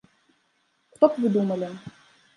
Хто 0.95 1.11
б 1.13 1.23
вы 1.27 1.33
думалі? 1.37 1.73